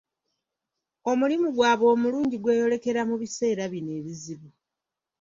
Omulimu 1.11 1.47
gwabwe 1.55 1.87
omulungi 1.95 2.35
gweyolekera 2.39 3.01
mu 3.09 3.15
biseera 3.21 3.63
bino 3.71 3.91
ebizibu. 3.99 4.49